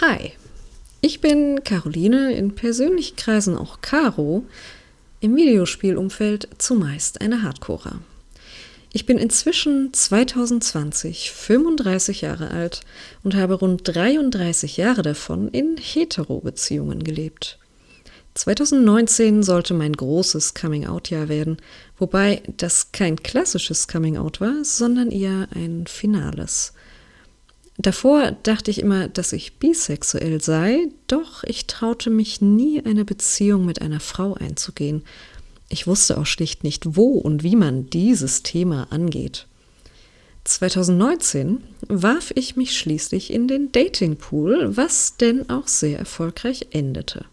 [0.00, 0.32] Hi,
[1.02, 4.44] ich bin Caroline, in persönlichen Kreisen auch Caro,
[5.20, 8.00] im Videospielumfeld zumeist eine Hardcorer.
[8.92, 12.80] Ich bin inzwischen 2020 35 Jahre alt
[13.22, 17.60] und habe rund 33 Jahre davon in Hetero-Beziehungen gelebt.
[18.34, 21.58] 2019 sollte mein großes Coming-out-Jahr werden,
[21.98, 26.72] wobei das kein klassisches Coming-out war, sondern eher ein finales.
[27.76, 33.66] Davor dachte ich immer, dass ich bisexuell sei, doch ich traute mich nie, eine Beziehung
[33.66, 35.02] mit einer Frau einzugehen.
[35.68, 39.46] Ich wusste auch schlicht nicht, wo und wie man dieses Thema angeht.
[40.44, 47.24] 2019 warf ich mich schließlich in den Datingpool, was denn auch sehr erfolgreich endete.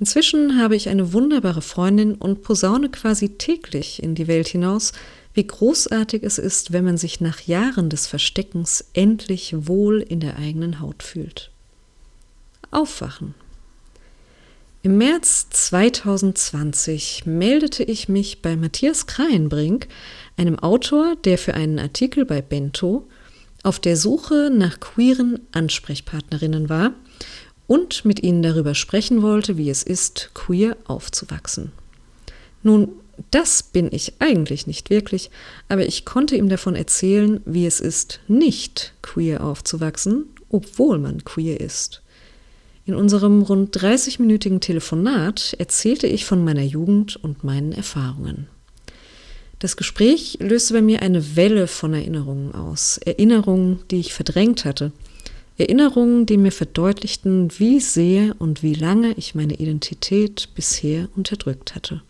[0.00, 4.92] Inzwischen habe ich eine wunderbare Freundin und posaune quasi täglich in die Welt hinaus,
[5.38, 10.36] wie großartig es ist, wenn man sich nach Jahren des Versteckens endlich wohl in der
[10.36, 11.52] eigenen Haut fühlt.
[12.72, 13.36] Aufwachen.
[14.82, 19.86] Im März 2020 meldete ich mich bei Matthias Kreienbrink,
[20.36, 23.06] einem Autor, der für einen Artikel bei Bento
[23.62, 26.94] auf der Suche nach queeren Ansprechpartnerinnen war
[27.68, 31.70] und mit ihnen darüber sprechen wollte, wie es ist, queer aufzuwachsen.
[32.64, 32.88] Nun
[33.30, 35.30] das bin ich eigentlich nicht wirklich,
[35.68, 41.60] aber ich konnte ihm davon erzählen, wie es ist, nicht queer aufzuwachsen, obwohl man queer
[41.60, 42.02] ist.
[42.86, 48.46] In unserem rund 30-minütigen Telefonat erzählte ich von meiner Jugend und meinen Erfahrungen.
[49.58, 54.92] Das Gespräch löste bei mir eine Welle von Erinnerungen aus, Erinnerungen, die ich verdrängt hatte,
[55.58, 62.02] Erinnerungen, die mir verdeutlichten, wie sehr und wie lange ich meine Identität bisher unterdrückt hatte.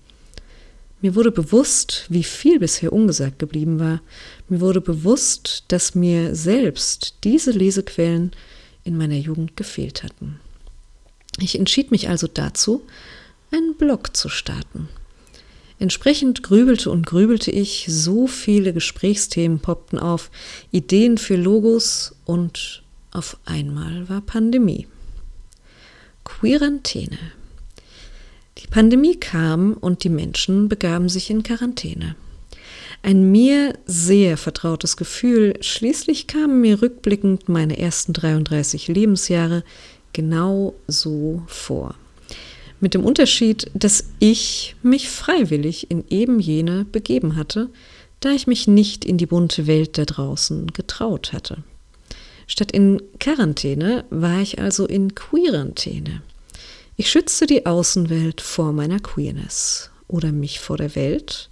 [1.00, 4.00] Mir wurde bewusst, wie viel bisher ungesagt geblieben war.
[4.48, 8.32] Mir wurde bewusst, dass mir selbst diese Lesequellen
[8.84, 10.40] in meiner Jugend gefehlt hatten.
[11.40, 12.82] Ich entschied mich also dazu,
[13.52, 14.88] einen Blog zu starten.
[15.78, 20.30] Entsprechend grübelte und grübelte ich, so viele Gesprächsthemen poppten auf,
[20.72, 24.88] Ideen für Logos und auf einmal war Pandemie.
[26.24, 27.18] Quarantäne.
[28.70, 32.16] Pandemie kam und die Menschen begaben sich in Quarantäne.
[33.02, 39.62] Ein mir sehr vertrautes Gefühl, schließlich kamen mir rückblickend meine ersten 33 Lebensjahre
[40.12, 41.94] genau so vor.
[42.80, 47.70] Mit dem Unterschied, dass ich mich freiwillig in eben jene begeben hatte,
[48.20, 51.58] da ich mich nicht in die bunte Welt da draußen getraut hatte.
[52.46, 56.22] Statt in Quarantäne war ich also in Queerantäne.
[57.00, 61.48] Ich schützte die Außenwelt vor meiner Queerness oder mich vor der Welt.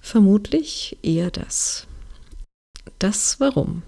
[0.00, 1.88] Vermutlich eher das.
[3.00, 3.82] Das warum?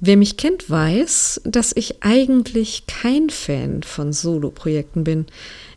[0.00, 5.26] Wer mich kennt, weiß, dass ich eigentlich kein Fan von Solo-Projekten bin.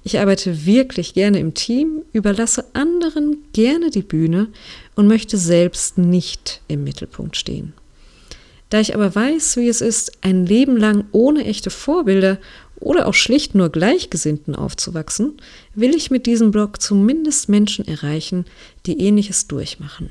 [0.05, 4.47] Ich arbeite wirklich gerne im Team, überlasse anderen gerne die Bühne
[4.95, 7.73] und möchte selbst nicht im Mittelpunkt stehen.
[8.69, 12.37] Da ich aber weiß, wie es ist, ein Leben lang ohne echte Vorbilder
[12.81, 15.37] oder auch schlicht nur Gleichgesinnten aufzuwachsen,
[15.73, 18.45] will ich mit diesem Blog zumindest Menschen erreichen,
[18.85, 20.09] die ähnliches durchmachen.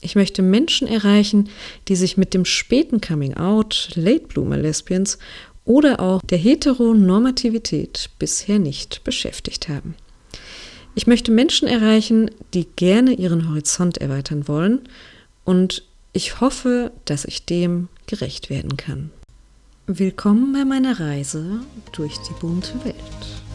[0.00, 1.48] Ich möchte Menschen erreichen,
[1.88, 5.18] die sich mit dem späten Coming Out, Late Bloomer Lesbians
[5.64, 9.94] oder auch der Heteronormativität bisher nicht beschäftigt haben.
[10.94, 14.88] Ich möchte Menschen erreichen, die gerne ihren Horizont erweitern wollen
[15.44, 19.10] und ich hoffe, dass ich dem gerecht werden kann.
[19.90, 21.60] Willkommen bei meiner Reise
[21.92, 23.47] durch die bunte Welt.